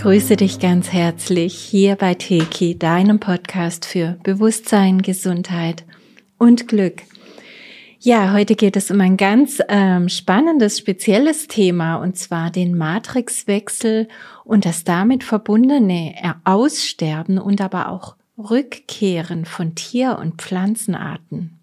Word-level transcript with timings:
grüße 0.00 0.36
dich 0.36 0.58
ganz 0.60 0.90
herzlich 0.94 1.54
hier 1.54 1.94
bei 1.94 2.14
Teki, 2.14 2.78
deinem 2.78 3.20
Podcast 3.20 3.84
für 3.84 4.16
Bewusstsein, 4.22 5.02
Gesundheit 5.02 5.84
und 6.38 6.68
Glück. 6.68 7.02
Ja, 7.98 8.32
heute 8.32 8.54
geht 8.54 8.78
es 8.78 8.90
um 8.90 8.98
ein 9.02 9.18
ganz 9.18 9.60
ähm, 9.68 10.08
spannendes, 10.08 10.78
spezielles 10.78 11.48
Thema 11.48 11.96
und 11.96 12.16
zwar 12.16 12.50
den 12.50 12.78
Matrixwechsel 12.78 14.08
und 14.42 14.64
das 14.64 14.84
damit 14.84 15.22
verbundene 15.22 16.14
Aussterben 16.44 17.38
und 17.38 17.60
aber 17.60 17.90
auch 17.90 18.16
Rückkehren 18.38 19.44
von 19.44 19.74
Tier- 19.74 20.18
und 20.18 20.40
Pflanzenarten. 20.40 21.60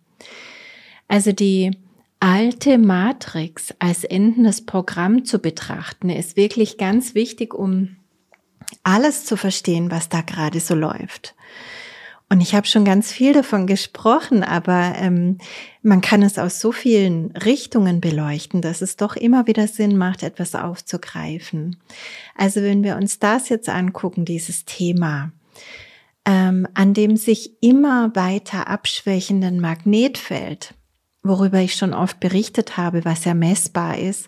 Also 1.07 1.31
die 1.31 1.71
alte 2.19 2.77
Matrix 2.77 3.73
als 3.79 4.03
endendes 4.03 4.63
Programm 4.63 5.25
zu 5.25 5.39
betrachten, 5.39 6.11
ist 6.11 6.37
wirklich 6.37 6.77
ganz 6.77 7.15
wichtig, 7.15 7.55
um 7.55 7.96
alles 8.83 9.25
zu 9.25 9.37
verstehen, 9.37 9.91
was 9.91 10.09
da 10.09 10.21
gerade 10.21 10.59
so 10.59 10.75
läuft. 10.75 11.35
Und 12.29 12.41
ich 12.41 12.55
habe 12.55 12.67
schon 12.67 12.83
ganz 12.83 13.11
viel 13.11 13.31
davon 13.31 13.67
gesprochen, 13.67 14.43
aber 14.43 14.95
ähm, 14.97 15.37
man 15.81 16.01
kann 16.01 16.21
es 16.23 16.37
aus 16.37 16.59
so 16.59 16.73
vielen 16.73 17.31
Richtungen 17.31 18.01
beleuchten, 18.01 18.61
dass 18.61 18.81
es 18.81 18.97
doch 18.97 19.15
immer 19.15 19.47
wieder 19.47 19.67
Sinn 19.67 19.95
macht, 19.97 20.23
etwas 20.23 20.53
aufzugreifen. 20.53 21.77
Also 22.35 22.61
wenn 22.61 22.83
wir 22.83 22.97
uns 22.97 23.19
das 23.19 23.47
jetzt 23.47 23.69
angucken, 23.69 24.25
dieses 24.25 24.65
Thema, 24.65 25.31
ähm, 26.25 26.67
an 26.73 26.93
dem 26.93 27.15
sich 27.15 27.63
immer 27.63 28.13
weiter 28.13 28.67
abschwächenden 28.67 29.61
Magnetfeld, 29.61 30.73
worüber 31.23 31.59
ich 31.59 31.75
schon 31.75 31.93
oft 31.93 32.19
berichtet 32.19 32.75
habe, 32.75 33.05
was 33.05 33.23
ja 33.23 33.35
messbar 33.35 33.97
ist, 33.97 34.27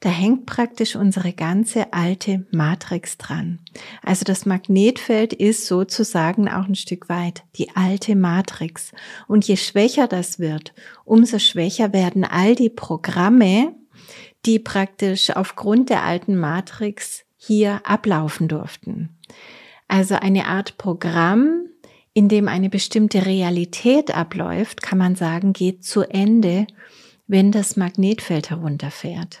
da 0.00 0.10
hängt 0.10 0.46
praktisch 0.46 0.94
unsere 0.94 1.32
ganze 1.32 1.92
alte 1.92 2.46
Matrix 2.52 3.18
dran. 3.18 3.58
Also 4.02 4.24
das 4.24 4.46
Magnetfeld 4.46 5.32
ist 5.32 5.66
sozusagen 5.66 6.48
auch 6.48 6.66
ein 6.66 6.76
Stück 6.76 7.08
weit 7.08 7.42
die 7.56 7.74
alte 7.74 8.14
Matrix. 8.14 8.92
Und 9.26 9.46
je 9.48 9.56
schwächer 9.56 10.06
das 10.06 10.38
wird, 10.38 10.72
umso 11.04 11.38
schwächer 11.38 11.92
werden 11.92 12.24
all 12.24 12.54
die 12.54 12.70
Programme, 12.70 13.74
die 14.46 14.60
praktisch 14.60 15.30
aufgrund 15.30 15.90
der 15.90 16.04
alten 16.04 16.36
Matrix 16.36 17.24
hier 17.36 17.80
ablaufen 17.84 18.46
durften. 18.46 19.16
Also 19.88 20.14
eine 20.14 20.46
Art 20.46 20.78
Programm, 20.78 21.66
in 22.12 22.28
dem 22.28 22.46
eine 22.46 22.68
bestimmte 22.68 23.26
Realität 23.26 24.14
abläuft, 24.14 24.82
kann 24.82 24.98
man 24.98 25.16
sagen, 25.16 25.52
geht 25.52 25.84
zu 25.84 26.02
Ende, 26.02 26.66
wenn 27.26 27.52
das 27.52 27.76
Magnetfeld 27.76 28.50
herunterfährt. 28.50 29.40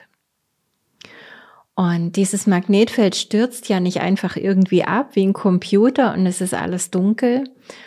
Und 1.78 2.16
dieses 2.16 2.48
Magnetfeld 2.48 3.14
stürzt 3.14 3.68
ja 3.68 3.78
nicht 3.78 4.00
einfach 4.00 4.34
irgendwie 4.34 4.82
ab 4.82 5.10
wie 5.12 5.24
ein 5.24 5.32
Computer 5.32 6.12
und 6.12 6.26
es 6.26 6.40
ist 6.40 6.52
alles 6.52 6.90
dunkel, 6.90 7.44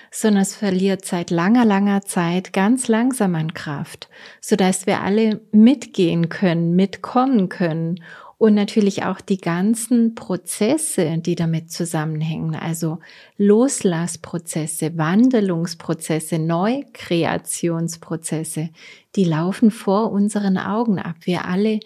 sondern 0.09 0.44
es 0.44 0.56
verliert 0.56 1.03
seit 1.03 1.30
langer, 1.30 1.66
langer 1.66 2.02
Zeit 2.03 2.53
ganz 2.53 2.88
langsam 2.88 3.36
an 3.36 3.53
Kraft, 3.53 4.08
sodass 4.39 4.86
wir 4.86 5.02
alle 5.02 5.42
mitgehen 5.52 6.30
können, 6.30 6.73
mitkommen 6.73 7.50
können 7.50 8.00
und 8.42 8.56
natürlich 8.56 9.03
auch 9.03 9.22
die 9.22 9.38
ganzen 9.38 10.16
Prozesse, 10.16 11.20
die 11.20 11.36
damit 11.36 11.72
zusammenhängen, 11.72 12.55
also 12.55 12.98
Loslassprozesse, 13.38 14.98
Wandelungsprozesse, 14.98 16.39
Neukreationsprozesse, 16.39 18.72
die 19.16 19.26
laufen 19.26 19.70
vor 19.70 20.11
unseren 20.11 20.58
Augen 20.58 20.98
ab. 20.98 21.17
Wir 21.26 21.45
alle 21.45 21.81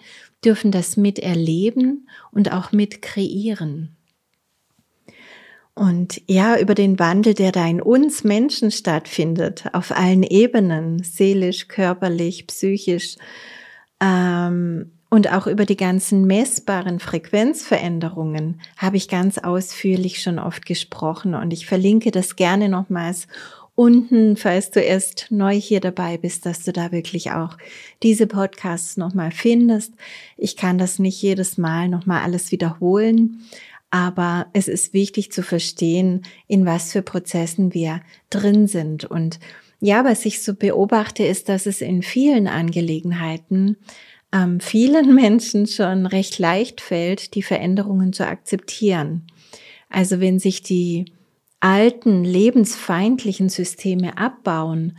dürfen 0.46 0.72
das 0.72 0.98
miterleben 0.98 2.08
und 2.32 2.52
auch 2.52 2.72
mit 2.72 3.02
kreieren. 3.02 3.96
Und 5.74 6.22
ja, 6.28 6.58
über 6.58 6.74
den 6.74 7.00
Wandel, 7.00 7.34
der 7.34 7.52
da 7.52 7.68
in 7.68 7.82
uns 7.82 8.24
Menschen 8.24 8.72
stattfindet, 8.72 9.66
auf 9.74 9.92
allen 9.92 10.24
Ebenen, 10.24 11.04
seelisch, 11.04 11.68
körperlich, 11.68 12.48
psychisch, 12.48 13.18
ähm, 14.00 14.92
und 15.10 15.32
auch 15.32 15.48
über 15.48 15.66
die 15.66 15.78
ganzen 15.78 16.26
messbaren 16.26 17.00
Frequenzveränderungen 17.00 18.60
habe 18.76 18.98
ich 18.98 19.08
ganz 19.08 19.38
ausführlich 19.38 20.22
schon 20.22 20.40
oft 20.40 20.66
gesprochen 20.66 21.36
und 21.36 21.54
ich 21.54 21.68
verlinke 21.68 22.12
das 22.12 22.36
gerne 22.36 22.68
nochmals 22.68 23.28
unten, 23.76 24.38
falls 24.38 24.72
du 24.72 24.80
erst 24.80 25.28
neu 25.30 25.54
hier 25.54 25.82
dabei 25.82 26.18
bist, 26.18 26.46
dass 26.46 26.64
du 26.64 26.72
da 26.72 26.92
wirklich 26.92 27.32
auch 27.32 27.58
diese 28.04 28.26
Podcasts 28.26 28.98
nochmal 28.98 29.32
findest. 29.32 29.94
Ich 30.38 30.56
kann 30.56 30.78
das 30.78 30.98
nicht 30.98 31.22
jedes 31.22 31.58
Mal 31.58 31.90
nochmal 31.90 32.24
alles 32.24 32.52
wiederholen, 32.52 33.42
aber 33.92 34.48
es 34.54 34.68
ist 34.68 34.94
wichtig 34.94 35.32
zu 35.32 35.44
verstehen, 35.44 36.24
in 36.48 36.66
was 36.66 36.92
für 36.92 37.02
Prozessen 37.02 37.74
wir 37.74 38.02
drin 38.30 38.68
sind. 38.68 39.06
Und 39.06 39.40
ja, 39.80 40.04
was 40.06 40.26
ich 40.26 40.42
so 40.42 40.54
beobachte, 40.54 41.24
ist, 41.26 41.50
dass 41.50 41.66
es 41.66 41.82
in 41.82 42.02
vielen 42.02 42.48
Angelegenheiten 42.48 43.78
ähm, 44.32 44.60
vielen 44.60 45.16
Menschen 45.16 45.68
schon 45.68 46.06
recht 46.06 46.40
leicht 46.40 46.82
fällt, 46.82 47.36
die 47.36 47.44
Veränderungen 47.44 48.14
zu 48.14 48.26
akzeptieren. 48.26 49.28
Also 49.90 50.20
wenn 50.20 50.40
sich 50.40 50.62
die 50.62 51.06
alten, 51.60 52.24
lebensfeindlichen 52.24 53.50
Systeme 53.50 54.18
abbauen. 54.18 54.98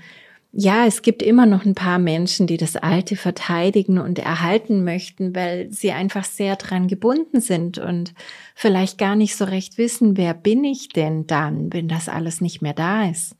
Ja, 0.53 0.87
es 0.87 1.03
gibt 1.03 1.23
immer 1.23 1.45
noch 1.45 1.67
ein 1.67 1.75
paar 1.75 1.99
Menschen, 1.99 2.47
die 2.47 2.57
das 2.57 2.77
Alte 2.77 3.15
verteidigen 3.17 3.99
und 3.99 4.19
erhalten 4.19 4.85
möchten, 4.85 5.35
weil 5.35 5.71
sie 5.71 5.93
einfach 5.93 6.25
sehr 6.25 6.57
dran 6.57 6.89
gebunden 6.89 7.41
sind 7.41 7.77
und 7.77 8.15
vielleicht 8.55 8.97
gar 8.97 9.17
nicht 9.17 9.37
so 9.37 9.45
recht 9.45 9.77
wissen, 9.77 10.17
wer 10.17 10.33
bin 10.33 10.65
ich 10.65 10.89
denn 10.89 11.27
dann, 11.27 11.73
wenn 11.73 11.89
das 11.89 12.09
alles 12.09 12.41
nicht 12.41 12.63
mehr 12.63 12.73
da 12.73 13.09
ist. 13.11 13.37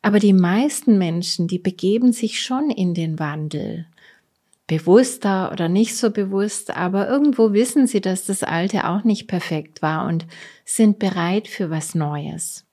Aber 0.00 0.20
die 0.20 0.32
meisten 0.32 0.96
Menschen, 0.96 1.48
die 1.48 1.58
begeben 1.58 2.12
sich 2.12 2.40
schon 2.40 2.70
in 2.70 2.94
den 2.94 3.18
Wandel 3.18 3.86
bewusster 4.68 5.50
oder 5.50 5.68
nicht 5.68 5.96
so 5.96 6.12
bewusst, 6.12 6.76
aber 6.76 7.08
irgendwo 7.08 7.52
wissen 7.52 7.88
sie, 7.88 8.00
dass 8.00 8.26
das 8.26 8.44
Alte 8.44 8.86
auch 8.86 9.02
nicht 9.02 9.26
perfekt 9.26 9.82
war 9.82 10.06
und 10.06 10.26
sind 10.64 11.00
bereit 11.00 11.48
für 11.48 11.70
was 11.70 11.96
Neues. 11.96 12.64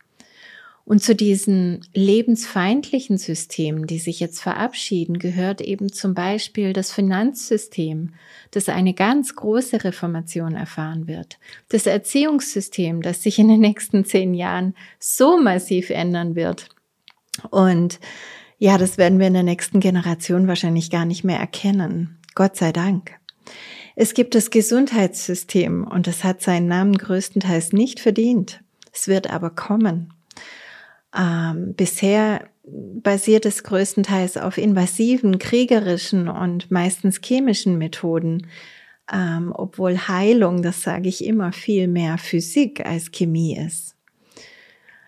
Und 0.84 1.02
zu 1.02 1.16
diesen 1.16 1.84
lebensfeindlichen 1.96 3.18
Systemen, 3.18 3.88
die 3.88 3.98
sich 3.98 4.20
jetzt 4.20 4.40
verabschieden, 4.40 5.18
gehört 5.18 5.62
eben 5.62 5.92
zum 5.92 6.14
Beispiel 6.14 6.74
das 6.74 6.92
Finanzsystem, 6.92 8.14
das 8.52 8.70
eine 8.70 8.94
ganz 8.94 9.36
große 9.36 9.84
Reformation 9.84 10.54
erfahren 10.54 11.08
wird. 11.08 11.40
Das 11.70 11.88
Erziehungssystem, 11.88 13.02
das 13.02 13.24
sich 13.24 13.40
in 13.40 13.48
den 13.48 13.62
nächsten 13.62 14.06
zehn 14.06 14.36
Jahren 14.36 14.76
so 15.00 15.42
massiv 15.42 15.90
ändern 15.90 16.36
wird. 16.36 16.70
Und 17.50 18.00
ja, 18.58 18.78
das 18.78 18.98
werden 18.98 19.20
wir 19.20 19.28
in 19.28 19.34
der 19.34 19.44
nächsten 19.44 19.80
Generation 19.80 20.48
wahrscheinlich 20.48 20.90
gar 20.90 21.06
nicht 21.06 21.24
mehr 21.24 21.40
erkennen. 21.40 22.18
Gott 22.36 22.56
sei 22.56 22.72
Dank. 22.72 23.12
Es 23.96 24.14
gibt 24.14 24.36
das 24.36 24.50
Gesundheitssystem 24.50 25.86
und 25.86 26.08
es 26.08 26.24
hat 26.24 26.42
seinen 26.42 26.68
Namen 26.68 26.98
größtenteils 26.98 27.72
nicht 27.72 28.00
verdient. 28.00 28.62
Es 28.92 29.08
wird 29.08 29.30
aber 29.30 29.50
kommen. 29.50 30.14
Ähm, 31.16 31.74
bisher 31.76 32.50
basiert 32.68 33.46
es 33.46 33.64
größtenteils 33.64 34.38
auf 34.38 34.58
invasiven, 34.58 35.40
kriegerischen 35.40 36.28
und 36.28 36.72
meistens 36.72 37.20
chemischen 37.24 37.78
Methoden, 37.78 38.48
ähm, 39.12 39.54
obwohl 39.56 39.98
Heilung, 39.98 40.62
das 40.62 40.82
sage 40.82 41.08
ich 41.08 41.24
immer, 41.24 41.52
viel 41.52 41.88
mehr 41.88 42.18
Physik 42.18 42.86
als 42.86 43.12
Chemie 43.12 43.58
ist. 43.58 43.95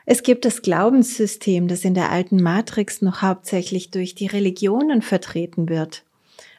Es 0.10 0.24
gibt 0.24 0.46
das 0.46 0.62
Glaubenssystem, 0.62 1.68
das 1.68 1.84
in 1.84 1.94
der 1.94 2.10
alten 2.12 2.42
Matrix 2.42 3.02
noch 3.02 3.22
hauptsächlich 3.22 3.92
durch 3.92 4.16
die 4.16 4.28
Religionen 4.28 5.02
vertreten 5.02 5.68
wird. 5.68 6.06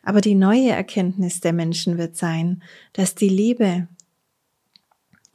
Aber 0.03 0.21
die 0.21 0.35
neue 0.35 0.69
Erkenntnis 0.69 1.41
der 1.41 1.55
Menschen 1.55 1.97
wird 1.97 2.15
sein, 2.15 2.63
dass 2.93 3.15
die 3.15 3.31
Liebe 3.31 3.89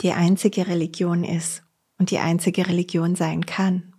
die 0.02 0.12
einzige 0.12 0.68
Religion 0.68 1.24
ist 1.24 1.64
und 1.98 2.12
die 2.12 2.20
einzige 2.20 2.68
Religion 2.68 3.16
sein 3.16 3.48
kann. 3.48 3.94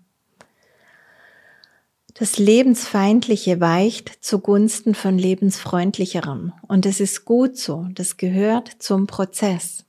Das 2.14 2.38
Lebensfeindliche 2.38 3.60
weicht 3.60 4.18
zugunsten 4.20 4.94
von 4.94 5.18
lebensfreundlicherem. 5.18 6.52
Und 6.68 6.86
es 6.86 7.00
ist 7.00 7.24
gut 7.24 7.56
so, 7.56 7.88
das 7.92 8.16
gehört 8.16 8.68
zum 8.78 9.08
Prozess. 9.08 9.84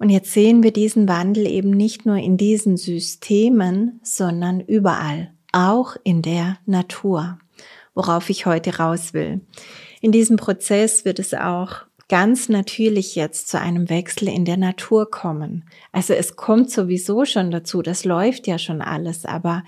Und 0.00 0.08
jetzt 0.08 0.32
sehen 0.32 0.62
wir 0.62 0.72
diesen 0.72 1.08
Wandel 1.08 1.46
eben 1.46 1.70
nicht 1.70 2.06
nur 2.06 2.16
in 2.16 2.38
diesen 2.38 2.78
Systemen, 2.78 4.00
sondern 4.02 4.60
überall, 4.60 5.34
auch 5.52 5.94
in 6.04 6.22
der 6.22 6.56
Natur, 6.64 7.38
worauf 7.94 8.30
ich 8.30 8.46
heute 8.46 8.78
raus 8.78 9.12
will. 9.12 9.42
In 10.00 10.10
diesem 10.10 10.38
Prozess 10.38 11.04
wird 11.04 11.18
es 11.18 11.34
auch 11.34 11.82
ganz 12.08 12.48
natürlich 12.48 13.14
jetzt 13.14 13.48
zu 13.48 13.60
einem 13.60 13.90
Wechsel 13.90 14.28
in 14.28 14.46
der 14.46 14.56
Natur 14.56 15.10
kommen. 15.10 15.64
Also 15.92 16.14
es 16.14 16.34
kommt 16.34 16.70
sowieso 16.70 17.26
schon 17.26 17.50
dazu, 17.50 17.82
das 17.82 18.06
läuft 18.06 18.46
ja 18.46 18.58
schon 18.58 18.80
alles, 18.80 19.26
aber 19.26 19.64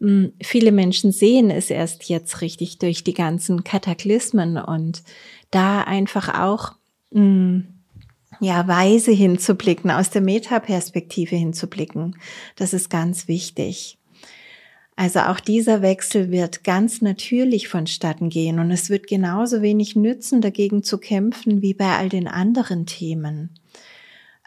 hm, 0.00 0.34
viele 0.42 0.70
Menschen 0.70 1.12
sehen 1.12 1.50
es 1.50 1.70
erst 1.70 2.10
jetzt 2.10 2.42
richtig 2.42 2.78
durch 2.78 3.04
die 3.04 3.14
ganzen 3.14 3.64
Kataklysmen 3.64 4.58
und 4.58 5.02
da 5.50 5.80
einfach 5.80 6.38
auch 6.38 6.72
mh, 7.10 7.20
hm, 7.20 7.71
ja, 8.42 8.66
weise 8.66 9.12
hinzublicken, 9.12 9.92
aus 9.92 10.10
der 10.10 10.20
Metaperspektive 10.20 11.36
hinzublicken. 11.36 12.16
Das 12.56 12.72
ist 12.72 12.90
ganz 12.90 13.28
wichtig. 13.28 13.98
Also 14.96 15.20
auch 15.20 15.38
dieser 15.38 15.80
Wechsel 15.80 16.32
wird 16.32 16.64
ganz 16.64 17.00
natürlich 17.00 17.68
vonstatten 17.68 18.30
gehen 18.30 18.58
und 18.58 18.72
es 18.72 18.90
wird 18.90 19.06
genauso 19.06 19.62
wenig 19.62 19.94
nützen, 19.94 20.40
dagegen 20.40 20.82
zu 20.82 20.98
kämpfen 20.98 21.62
wie 21.62 21.72
bei 21.72 21.96
all 21.96 22.08
den 22.08 22.26
anderen 22.26 22.84
Themen. 22.84 23.50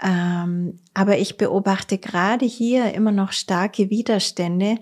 Ähm, 0.03 0.79
aber 0.93 1.17
ich 1.17 1.37
beobachte 1.37 1.97
gerade 1.97 2.45
hier 2.45 2.93
immer 2.93 3.13
noch 3.13 3.31
starke 3.31 3.89
Widerstände, 3.89 4.75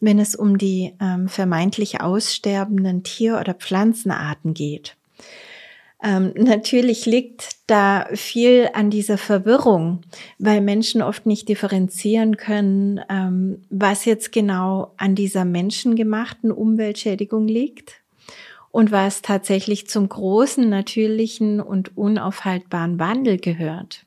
wenn 0.00 0.18
es 0.18 0.34
um 0.34 0.58
die 0.58 0.92
ähm, 1.00 1.28
vermeintlich 1.28 2.00
aussterbenden 2.00 3.04
Tier- 3.04 3.38
oder 3.38 3.54
Pflanzenarten 3.54 4.54
geht. 4.54 4.95
Ähm, 6.02 6.32
natürlich 6.36 7.06
liegt 7.06 7.56
da 7.66 8.06
viel 8.12 8.68
an 8.74 8.90
dieser 8.90 9.16
Verwirrung, 9.16 10.02
weil 10.38 10.60
Menschen 10.60 11.00
oft 11.00 11.24
nicht 11.26 11.48
differenzieren 11.48 12.36
können, 12.36 13.00
ähm, 13.08 13.62
was 13.70 14.04
jetzt 14.04 14.30
genau 14.30 14.92
an 14.98 15.14
dieser 15.14 15.44
menschengemachten 15.44 16.52
Umweltschädigung 16.52 17.48
liegt 17.48 18.02
und 18.70 18.92
was 18.92 19.22
tatsächlich 19.22 19.88
zum 19.88 20.08
großen 20.08 20.68
natürlichen 20.68 21.60
und 21.60 21.96
unaufhaltbaren 21.96 22.98
Wandel 22.98 23.38
gehört. 23.38 24.04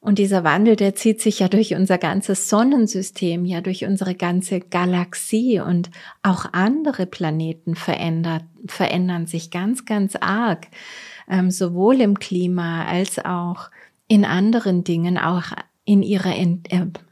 Und 0.00 0.18
dieser 0.18 0.44
Wandel, 0.44 0.76
der 0.76 0.94
zieht 0.94 1.20
sich 1.20 1.40
ja 1.40 1.48
durch 1.48 1.74
unser 1.74 1.98
ganzes 1.98 2.48
Sonnensystem, 2.48 3.44
ja 3.44 3.60
durch 3.60 3.84
unsere 3.84 4.14
ganze 4.14 4.60
Galaxie 4.60 5.60
und 5.60 5.90
auch 6.22 6.46
andere 6.52 7.06
Planeten 7.06 7.74
verändert, 7.74 8.44
verändern 8.66 9.26
sich 9.26 9.50
ganz, 9.50 9.86
ganz 9.86 10.14
arg, 10.14 10.68
ähm, 11.28 11.50
sowohl 11.50 12.00
im 12.00 12.18
Klima 12.18 12.84
als 12.84 13.18
auch 13.18 13.70
in 14.06 14.24
anderen 14.24 14.84
Dingen, 14.84 15.18
auch 15.18 15.46
in 15.84 16.02
ihrer, 16.02 16.34
äh, 16.36 16.58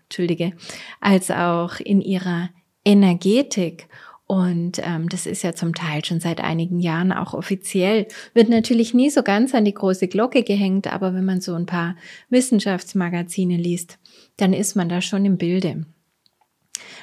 Entschuldige, 0.05 0.53
als 1.01 1.33
auch 1.33 1.81
in 1.81 2.01
ihrer 2.01 2.51
Energetik. 2.85 3.89
Und 4.27 4.81
ähm, 4.83 5.09
das 5.09 5.27
ist 5.27 5.45
ja 5.45 5.55
zum 5.55 5.73
Teil 5.73 6.05
schon 6.05 6.19
seit 6.19 6.41
einigen 6.41 6.81
Jahren 6.81 7.13
auch 7.13 7.33
offiziell. 7.33 8.09
Wird 8.35 8.49
natürlich 8.49 8.93
nie 8.93 9.09
so 9.09 9.23
ganz 9.23 9.55
an 9.55 9.65
die 9.65 9.75
große 9.75 10.09
Glocke 10.09 10.43
gehängt, 10.43 10.93
aber 10.93 11.15
wenn 11.15 11.25
man 11.25 11.41
so 11.41 11.55
ein 11.55 11.67
paar 11.67 11.95
Wissenschaftsmagazine 12.29 13.57
liest, 13.57 13.99
dann 14.37 14.53
ist 14.53 14.75
man 14.75 14.89
da 14.89 15.01
schon 15.01 15.25
im 15.25 15.39
Bilde. 15.39 15.87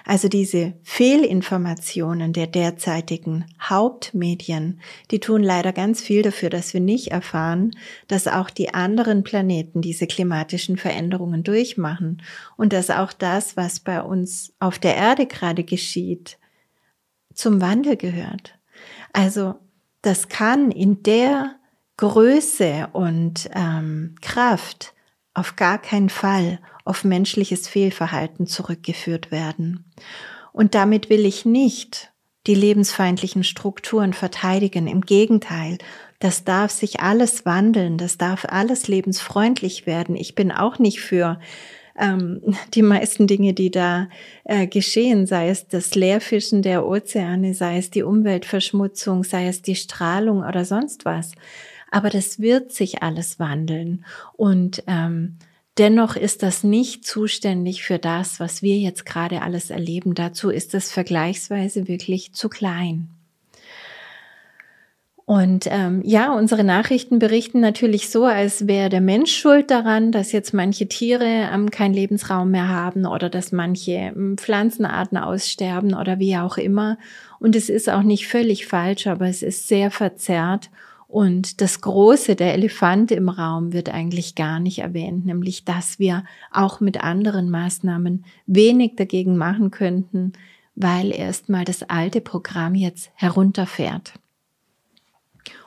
Also 0.06 0.28
diese 0.28 0.74
Fehlinformationen 0.84 2.34
der 2.34 2.48
derzeitigen 2.48 3.46
Hauptmedien, 3.62 4.81
die 5.12 5.22
tun 5.22 5.42
leider 5.42 5.72
ganz 5.72 6.02
viel 6.02 6.24
dafür, 6.24 6.50
dass 6.50 6.74
wir 6.74 6.81
nicht 6.81 7.10
erfahren, 7.10 7.72
dass 8.08 8.28
auch 8.28 8.50
die 8.50 8.74
anderen 8.74 9.24
Planeten 9.24 9.81
diese 9.81 10.06
klimatischen 10.06 10.75
Veränderungen 10.75 11.44
durchmachen 11.44 12.22
und 12.58 12.74
dass 12.74 12.90
auch 12.90 13.14
das, 13.14 13.56
was 13.56 13.80
bei 13.80 14.02
uns 14.02 14.54
auf 14.60 14.78
der 14.78 14.96
Erde 14.96 15.25
gerade 15.25 15.64
geschieht, 15.64 16.38
zum 17.34 17.62
Wandel 17.62 17.98
gehört. 17.98 18.58
Also 19.12 19.56
das 20.02 20.28
kann 20.28 20.72
in 20.72 21.04
der 21.04 21.56
Größe 21.98 22.90
und 22.94 23.50
ähm, 23.54 24.16
Kraft 24.22 24.94
auf 25.34 25.56
gar 25.56 25.80
keinen 25.80 26.10
Fall 26.10 26.60
auf 26.86 27.04
menschliches 27.04 27.68
Fehlverhalten 27.68 28.48
zurückgeführt 28.48 29.32
werden. 29.32 29.86
Und 30.52 30.76
damit 30.76 31.10
will 31.10 31.26
ich 31.26 31.46
nicht 31.46 32.12
die 32.46 32.56
lebensfeindlichen 32.56 33.44
Strukturen 33.44 34.14
verteidigen. 34.14 34.88
Im 34.88 35.02
Gegenteil, 35.02 35.78
das 36.20 36.44
darf 36.44 36.72
sich 36.72 37.00
alles 37.00 37.46
wandeln, 37.46 37.98
das 37.98 38.18
darf 38.18 38.46
alles 38.46 38.88
lebensfreundlich 38.88 39.86
werden. 39.86 40.16
Ich 40.16 40.36
bin 40.36 40.52
auch 40.52 40.78
nicht 40.78 41.00
für 41.00 41.40
ähm, 42.00 42.42
die 42.74 42.81
meisten 42.81 43.28
Dinge, 43.28 43.54
die 43.54 43.72
da 43.72 44.10
äh, 44.44 44.68
geschehen, 44.68 45.25
sei 45.25 45.50
es 45.50 45.68
das 45.68 45.95
Leerfischen 45.95 46.62
der 46.62 46.86
Ozeane, 46.86 47.54
sei 47.54 47.78
es 47.78 47.90
die 47.90 48.04
Umweltverschmutzung, 48.04 49.24
sei 49.24 49.48
es 49.48 49.62
die 49.62 49.75
Strahlung 49.75 50.44
oder 50.44 50.66
sonst 50.66 51.06
was. 51.06 51.31
Aber 51.92 52.10
das 52.10 52.40
wird 52.40 52.72
sich 52.72 53.04
alles 53.04 53.40
wandeln 53.40 54.06
und 54.36 54.84
ähm, 54.88 55.38
Dennoch 55.80 56.16
ist 56.16 56.44
das 56.44 56.63
nicht 56.63 57.04
zuständig 57.04 57.84
für 57.84 57.98
das, 57.98 58.39
was 58.39 58.62
wir 58.62 58.78
jetzt 58.78 59.07
gerade 59.07 59.42
alles 59.42 59.72
erleben. 59.72 60.13
Dazu 60.13 60.51
ist 60.51 60.75
es 60.75 60.92
vergleichsweise 60.92 61.88
wirklich 61.88 62.31
zu 62.34 62.48
klein. 62.48 63.10
Und 65.25 65.68
ähm, 65.70 66.02
ja, 66.04 66.34
unsere 66.34 66.66
Nachrichten 66.66 67.18
berichten 67.18 67.62
natürlich 67.62 68.10
so, 68.10 68.25
als 68.25 68.68
wäre 68.68 68.90
der 68.90 69.00
Mensch 69.00 69.34
schuld 69.34 69.72
daran, 69.72 70.12
dass 70.12 70.34
jetzt 70.34 70.54
manche 70.54 70.90
Tiere 70.90 71.25
ähm, 71.25 71.72
keinen 71.72 71.94
Lebensraum 71.94 72.52
mehr 72.52 72.68
haben 72.68 73.06
oder 73.06 73.30
dass 73.30 73.54
manche 73.54 73.92
ähm, 73.92 74.38
Pflanzenarten 74.38 75.18
aussterben 75.18 75.94
oder 75.94 76.20
wie 76.20 76.36
auch 76.38 76.58
immer. 76.58 76.98
Und 77.40 77.56
es 77.56 77.70
ist 77.70 77.90
auch 77.90 78.04
nicht 78.04 78.28
völlig 78.28 78.68
falsch, 78.68 79.08
aber 79.08 79.28
es 79.28 79.44
ist 79.44 79.70
sehr 79.70 79.92
verzerrt. 79.92 80.70
Und 81.08 81.62
das 81.62 81.80
Große, 81.80 82.36
der 82.36 82.54
Elefant 82.54 83.12
im 83.12 83.30
Raum 83.30 83.72
wird 83.72 83.94
eigentlich 83.94 84.36
gar 84.36 84.60
nicht 84.60 84.80
erwähnt, 84.80 85.25
nämlich 85.25 85.64
dass 85.64 86.00
wir 86.00 86.25
auch 86.52 86.81
mit 86.81 87.02
anderen 87.02 87.50
Maßnahmen 87.50 88.25
wenig 88.46 88.96
dagegen 88.98 89.38
machen 89.38 89.72
könnten, 89.72 90.34
weil 90.75 91.14
erstmal 91.14 91.64
das 91.64 91.84
alte 91.84 92.20
Programm 92.20 92.75
jetzt 92.75 93.12
herunterfährt. 93.16 94.14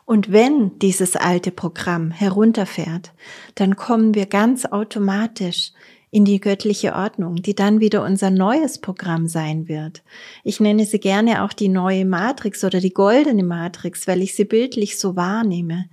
Und 0.06 0.30
wenn 0.30 0.78
dieses 0.78 1.16
alte 1.16 1.50
Programm 1.50 2.12
herunterfährt, 2.12 3.12
dann 3.56 3.74
kommen 3.74 4.14
wir 4.14 4.26
ganz 4.26 4.64
automatisch 4.64 5.72
in 6.12 6.24
die 6.24 6.38
göttliche 6.38 6.94
Ordnung, 6.94 7.42
die 7.42 7.56
dann 7.56 7.80
wieder 7.80 8.04
unser 8.04 8.30
neues 8.30 8.80
Programm 8.80 9.26
sein 9.26 9.66
wird. 9.66 10.04
Ich 10.44 10.60
nenne 10.60 10.86
sie 10.86 11.00
gerne 11.00 11.42
auch 11.42 11.52
die 11.52 11.68
neue 11.68 12.04
Matrix 12.04 12.62
oder 12.62 12.78
die 12.78 12.94
goldene 12.94 13.42
Matrix, 13.42 14.06
weil 14.06 14.22
ich 14.22 14.36
sie 14.36 14.44
bildlich 14.44 14.96
so 14.96 15.16
wahrnehme. 15.16 15.86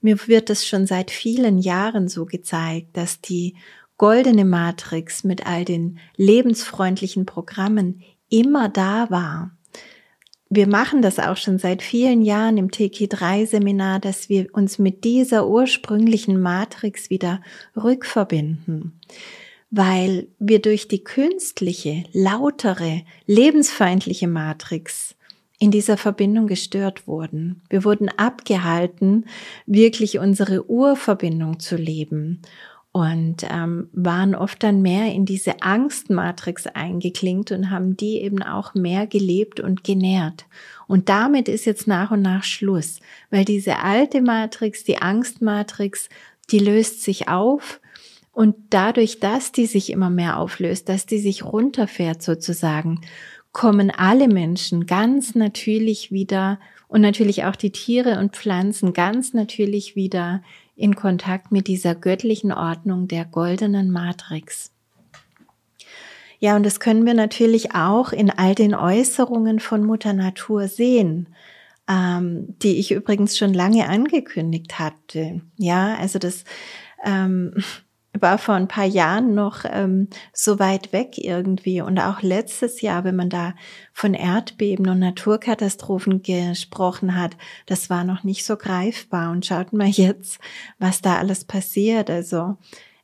Mir 0.00 0.28
wird 0.28 0.50
es 0.50 0.64
schon 0.64 0.86
seit 0.86 1.10
vielen 1.10 1.58
Jahren 1.58 2.06
so 2.06 2.26
gezeigt, 2.26 2.96
dass 2.96 3.20
die 3.20 3.56
goldene 3.96 4.44
Matrix 4.44 5.24
mit 5.24 5.46
all 5.48 5.64
den 5.64 5.98
lebensfreundlichen 6.16 7.26
Programmen 7.26 8.02
immer 8.30 8.68
da 8.68 9.10
war 9.10 9.57
wir 10.50 10.66
machen 10.66 11.02
das 11.02 11.18
auch 11.18 11.36
schon 11.36 11.58
seit 11.58 11.82
vielen 11.82 12.22
Jahren 12.22 12.56
im 12.56 12.68
TK3-Seminar, 12.68 14.00
dass 14.00 14.28
wir 14.28 14.46
uns 14.52 14.78
mit 14.78 15.04
dieser 15.04 15.46
ursprünglichen 15.46 16.40
Matrix 16.40 17.10
wieder 17.10 17.42
rückverbinden, 17.76 18.98
weil 19.70 20.28
wir 20.38 20.60
durch 20.62 20.88
die 20.88 21.04
künstliche, 21.04 22.04
lautere, 22.12 23.02
lebensfeindliche 23.26 24.26
Matrix 24.26 25.14
in 25.58 25.70
dieser 25.70 25.96
Verbindung 25.96 26.46
gestört 26.46 27.06
wurden. 27.06 27.60
Wir 27.68 27.84
wurden 27.84 28.08
abgehalten, 28.08 29.26
wirklich 29.66 30.18
unsere 30.18 30.70
Urverbindung 30.70 31.60
zu 31.60 31.76
leben 31.76 32.40
und 32.98 33.46
ähm, 33.48 33.88
waren 33.92 34.34
oft 34.34 34.60
dann 34.60 34.82
mehr 34.82 35.12
in 35.12 35.24
diese 35.24 35.62
Angstmatrix 35.62 36.66
eingeklinkt 36.66 37.52
und 37.52 37.70
haben 37.70 37.96
die 37.96 38.20
eben 38.22 38.42
auch 38.42 38.74
mehr 38.74 39.06
gelebt 39.06 39.60
und 39.60 39.84
genährt. 39.84 40.46
Und 40.88 41.08
damit 41.08 41.48
ist 41.48 41.64
jetzt 41.64 41.86
nach 41.86 42.10
und 42.10 42.22
nach 42.22 42.42
Schluss, 42.42 42.98
weil 43.30 43.44
diese 43.44 43.78
alte 43.78 44.20
Matrix, 44.20 44.82
die 44.82 44.98
Angstmatrix, 44.98 46.08
die 46.50 46.58
löst 46.58 47.04
sich 47.04 47.28
auf 47.28 47.80
und 48.32 48.56
dadurch, 48.70 49.20
dass 49.20 49.52
die 49.52 49.66
sich 49.66 49.90
immer 49.90 50.10
mehr 50.10 50.36
auflöst, 50.36 50.88
dass 50.88 51.06
die 51.06 51.20
sich 51.20 51.44
runterfährt 51.44 52.20
sozusagen, 52.20 53.02
kommen 53.52 53.92
alle 53.92 54.26
Menschen 54.26 54.86
ganz 54.86 55.36
natürlich 55.36 56.10
wieder 56.10 56.58
und 56.88 57.00
natürlich 57.00 57.44
auch 57.44 57.54
die 57.54 57.70
Tiere 57.70 58.18
und 58.18 58.34
Pflanzen 58.34 58.92
ganz 58.92 59.34
natürlich 59.34 59.94
wieder 59.94 60.42
in 60.78 60.94
Kontakt 60.94 61.50
mit 61.50 61.66
dieser 61.66 61.94
göttlichen 61.94 62.52
Ordnung 62.52 63.08
der 63.08 63.24
goldenen 63.24 63.90
Matrix. 63.90 64.70
Ja, 66.38 66.54
und 66.54 66.64
das 66.64 66.78
können 66.78 67.04
wir 67.04 67.14
natürlich 67.14 67.74
auch 67.74 68.12
in 68.12 68.30
all 68.30 68.54
den 68.54 68.74
Äußerungen 68.74 69.58
von 69.58 69.84
Mutter 69.84 70.12
Natur 70.12 70.68
sehen, 70.68 71.26
ähm, 71.88 72.54
die 72.62 72.78
ich 72.78 72.92
übrigens 72.92 73.36
schon 73.36 73.52
lange 73.52 73.88
angekündigt 73.88 74.78
hatte. 74.78 75.40
Ja, 75.56 75.96
also 75.96 76.20
das 76.20 76.44
ähm, 77.04 77.54
war 78.20 78.38
vor 78.38 78.54
ein 78.54 78.68
paar 78.68 78.84
Jahren 78.84 79.34
noch 79.34 79.64
ähm, 79.64 80.08
so 80.32 80.58
weit 80.58 80.92
weg 80.92 81.18
irgendwie. 81.18 81.80
Und 81.80 81.98
auch 81.98 82.22
letztes 82.22 82.80
Jahr, 82.80 83.04
wenn 83.04 83.16
man 83.16 83.30
da 83.30 83.54
von 83.92 84.14
Erdbeben 84.14 84.88
und 84.88 84.98
Naturkatastrophen 84.98 86.22
gesprochen 86.22 87.16
hat, 87.16 87.36
das 87.66 87.90
war 87.90 88.04
noch 88.04 88.24
nicht 88.24 88.44
so 88.44 88.56
greifbar. 88.56 89.30
Und 89.30 89.46
schaut 89.46 89.72
mal 89.72 89.88
jetzt, 89.88 90.38
was 90.78 91.02
da 91.02 91.16
alles 91.16 91.44
passiert. 91.44 92.10
Also 92.10 92.56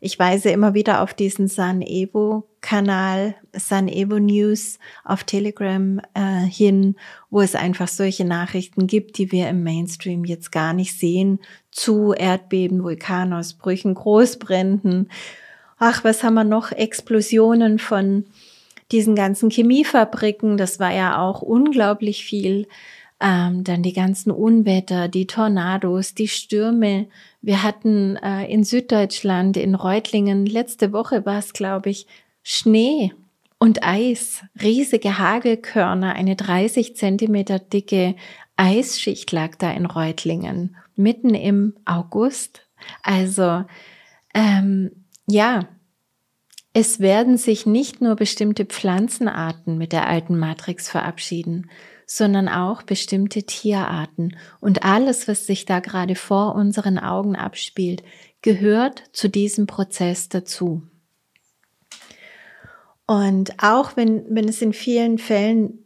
Ich 0.05 0.19
weise 0.19 0.51
immer 0.51 0.75
wieder 0.75 1.01
auf 1.01 1.15
diesen 1.15 1.49
San 1.49 1.81
Evo 1.81 2.47
Kanal, 2.61 3.37
San 3.55 3.89
Evo 3.89 4.19
News 4.19 4.79
auf 5.03 5.25
Telegram 5.25 5.99
äh, 6.13 6.43
hin, 6.47 6.97
wo 7.31 7.41
es 7.41 7.55
einfach 7.55 7.89
solche 7.89 8.27
Nachrichten 8.27 8.87
gibt, 8.87 9.17
die 9.17 9.33
wir 9.33 9.49
im 9.49 9.63
Mainstream 9.63 10.27
jetzt 10.27 10.53
gar 10.53 10.75
nicht 10.75 10.99
sehen, 10.99 11.41
zu 11.71 12.13
Erdbeben, 12.13 12.85
Vulkanausbrüchen, 12.85 13.95
Großbränden. 13.95 15.09
Ach, 15.79 16.05
was 16.05 16.23
haben 16.23 16.35
wir 16.35 16.45
noch? 16.45 16.71
Explosionen 16.71 17.79
von 17.79 18.27
diesen 18.93 19.15
ganzen 19.15 19.49
Chemiefabriken, 19.49 20.59
das 20.59 20.79
war 20.79 20.93
ja 20.93 21.19
auch 21.19 21.41
unglaublich 21.41 22.27
viel. 22.27 22.69
Ähm, 23.21 23.65
dann 23.65 23.83
die 23.83 23.93
ganzen 23.93 24.31
Unwetter, 24.31 25.09
die 25.09 25.27
Tornados, 25.27 26.15
die 26.15 26.29
Stürme. 26.29 27.07
Wir 27.41 27.63
hatten 27.63 28.17
äh, 28.17 28.45
in 28.47 28.65
Süddeutschland, 28.65 29.57
in 29.57 29.75
Reutlingen, 29.75 30.47
letzte 30.47 30.93
Woche 30.93 31.25
war 31.25 31.39
es, 31.39 31.53
glaube 31.53 31.91
ich, 31.91 32.07
Schnee 32.43 33.13
und 33.59 33.83
Eis, 33.83 34.43
riesige 34.61 35.19
Hagelkörner, 35.19 36.15
eine 36.15 36.37
30 36.37 36.97
Zentimeter 36.97 37.59
dicke 37.59 38.17
Eisschicht 38.57 39.33
lag 39.33 39.57
da 39.57 39.73
in 39.73 39.87
Reutlingen, 39.87 40.77
mitten 40.97 41.35
im 41.35 41.75
August. 41.85 42.69
Also 43.03 43.65
ähm, 44.33 44.91
ja, 45.27 45.69
es 46.73 47.01
werden 47.01 47.37
sich 47.37 47.67
nicht 47.67 48.01
nur 48.01 48.17
bestimmte 48.17 48.65
Pflanzenarten 48.65 49.79
mit 49.79 49.93
der 49.93 50.09
alten 50.09 50.39
Matrix 50.39 50.89
verabschieden, 50.89 51.71
sondern 52.07 52.49
auch 52.49 52.83
bestimmte 52.83 53.45
Tierarten. 53.45 54.37
Und 54.61 54.85
alles, 54.85 55.29
was 55.29 55.47
sich 55.47 55.65
da 55.65 55.81
gerade 55.81 56.15
vor 56.15 56.55
unseren 56.55 56.99
Augen 56.99 57.37
abspielt, 57.37 58.03
gehört 58.43 59.05
zu 59.13 59.29
diesem 59.29 59.67
Prozess 59.67 60.29
dazu. 60.29 60.83
Und 63.07 63.63
auch 63.63 63.97
wenn, 63.97 64.25
wenn 64.35 64.49
es 64.49 64.63
in 64.63 64.73
vielen 64.73 65.19
Fällen 65.19 65.85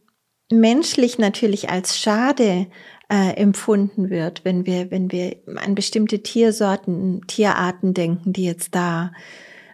menschlich 0.50 1.18
natürlich 1.18 1.68
als 1.70 1.98
schade 1.98 2.66
äh, 3.10 3.34
empfunden 3.37 4.10
wird, 4.10 4.44
wenn 4.44 4.66
wir, 4.66 4.90
wenn 4.90 5.10
wir 5.10 5.37
an 5.56 5.75
bestimmte 5.75 6.22
Tiersorten, 6.22 7.26
Tierarten 7.26 7.94
denken, 7.94 8.32
die 8.32 8.44
jetzt 8.44 8.75
da 8.75 9.12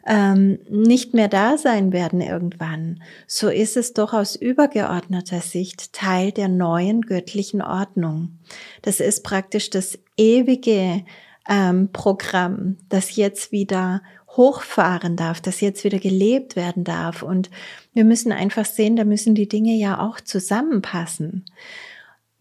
ähm, 0.06 0.58
nicht 0.68 1.14
mehr 1.14 1.28
da 1.28 1.56
sein 1.56 1.92
werden 1.92 2.20
irgendwann, 2.20 3.02
so 3.26 3.49
ist 3.49 3.76
es 3.76 3.94
doch 3.94 4.12
aus 4.12 4.37
übergeordneter 4.37 5.40
Sicht 5.40 5.92
Teil 5.92 6.32
der 6.32 6.49
neuen 6.49 7.02
göttlichen 7.02 7.62
Ordnung. 7.62 8.38
Das 8.82 9.00
ist 9.00 9.25
praktisch 9.25 9.70
das 9.70 9.99
ewige 10.16 11.04
ähm, 11.49 11.90
Programm, 11.92 12.76
das 12.88 13.16
jetzt 13.16 13.52
wieder 13.52 14.02
hochfahren 14.37 15.16
darf, 15.16 15.40
das 15.40 15.61
jetzt 15.61 15.84
wieder 15.84 15.99
gelebt 15.99 16.56
werden 16.56 16.84
darf. 16.84 17.23
Und 17.23 17.50
wir 17.92 18.04
müssen 18.04 18.32
einfach 18.32 18.64
sehen, 18.64 18.96
da 18.96 19.04
müssen 19.04 19.34
die 19.34 19.49
Dinge 19.49 19.75
ja 19.75 20.00
auch 20.00 20.20
zusammenpassen, 20.20 21.44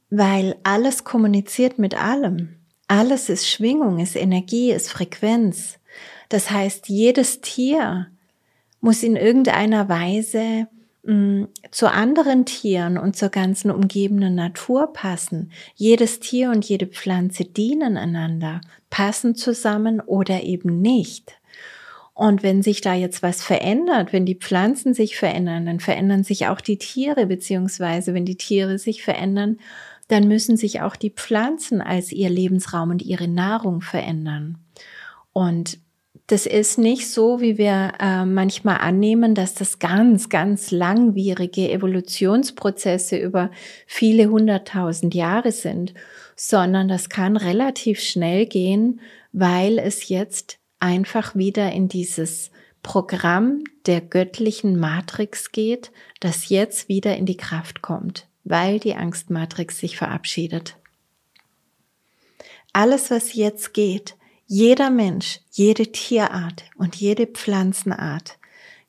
weil 0.09 0.55
alles 0.63 1.03
kommuniziert 1.03 1.79
mit 1.79 1.95
allem. 1.95 2.57
Alles 2.87 3.29
ist 3.29 3.47
Schwingung, 3.47 3.99
ist 3.99 4.15
Energie, 4.15 4.71
ist 4.71 4.91
Frequenz. 4.91 5.79
Das 6.33 6.49
heißt, 6.49 6.89
jedes 6.89 7.41
Tier 7.41 8.07
muss 8.81 9.03
in 9.03 9.15
irgendeiner 9.15 9.87
Weise 9.87 10.67
mm, 11.03 11.43
zu 11.69 11.91
anderen 11.91 12.47
Tieren 12.47 12.97
und 12.97 13.15
zur 13.15 13.29
ganzen 13.29 13.69
umgebenden 13.69 14.33
Natur 14.33 14.93
passen. 14.93 15.51
Jedes 15.75 16.21
Tier 16.21 16.49
und 16.49 16.65
jede 16.65 16.87
Pflanze 16.87 17.45
dienen 17.45 17.97
einander, 17.97 18.61
passen 18.89 19.35
zusammen 19.35 20.01
oder 20.01 20.41
eben 20.41 20.81
nicht. 20.81 21.33
Und 22.15 22.41
wenn 22.41 22.63
sich 22.63 22.81
da 22.81 22.95
jetzt 22.95 23.21
was 23.21 23.43
verändert, 23.43 24.11
wenn 24.11 24.25
die 24.25 24.39
Pflanzen 24.39 24.95
sich 24.95 25.15
verändern, 25.15 25.67
dann 25.67 25.79
verändern 25.79 26.23
sich 26.23 26.47
auch 26.47 26.61
die 26.61 26.79
Tiere, 26.79 27.27
beziehungsweise 27.27 28.15
wenn 28.15 28.25
die 28.25 28.37
Tiere 28.37 28.79
sich 28.79 29.03
verändern, 29.03 29.59
dann 30.07 30.27
müssen 30.27 30.57
sich 30.57 30.81
auch 30.81 30.95
die 30.95 31.11
Pflanzen 31.11 31.79
als 31.79 32.11
ihr 32.11 32.31
Lebensraum 32.31 32.89
und 32.89 33.03
ihre 33.03 33.27
Nahrung 33.27 33.81
verändern. 33.81 34.57
Und 35.31 35.77
das 36.27 36.45
ist 36.45 36.77
nicht 36.77 37.09
so, 37.09 37.41
wie 37.41 37.57
wir 37.57 37.93
äh, 37.99 38.25
manchmal 38.25 38.77
annehmen, 38.77 39.35
dass 39.35 39.55
das 39.55 39.79
ganz, 39.79 40.29
ganz 40.29 40.71
langwierige 40.71 41.69
Evolutionsprozesse 41.69 43.17
über 43.17 43.51
viele 43.85 44.29
hunderttausend 44.29 45.13
Jahre 45.13 45.51
sind, 45.51 45.93
sondern 46.35 46.87
das 46.87 47.09
kann 47.09 47.35
relativ 47.35 47.99
schnell 47.99 48.45
gehen, 48.45 49.01
weil 49.33 49.79
es 49.79 50.07
jetzt 50.07 50.59
einfach 50.79 51.35
wieder 51.35 51.71
in 51.71 51.89
dieses 51.89 52.51
Programm 52.83 53.63
der 53.85 54.01
göttlichen 54.01 54.79
Matrix 54.79 55.51
geht, 55.51 55.91
das 56.19 56.49
jetzt 56.49 56.87
wieder 56.87 57.17
in 57.17 57.25
die 57.25 57.37
Kraft 57.37 57.81
kommt, 57.81 58.27
weil 58.45 58.79
die 58.79 58.95
Angstmatrix 58.95 59.77
sich 59.77 59.97
verabschiedet. 59.97 60.77
Alles, 62.71 63.11
was 63.11 63.33
jetzt 63.33 63.73
geht, 63.73 64.15
jeder 64.45 64.89
Mensch, 64.89 65.39
jede 65.51 65.91
Tierart 65.91 66.65
und 66.75 66.95
jede 66.95 67.27
Pflanzenart 67.27 68.37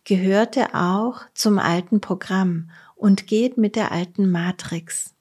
gehörte 0.05 0.75
auch 0.75 1.23
zum 1.35 1.59
alten 1.59 2.01
Programm 2.01 2.71
und 2.97 3.27
geht 3.27 3.57
mit 3.57 3.77
der 3.77 3.93
alten 3.93 4.31
Matrix. 4.31 5.15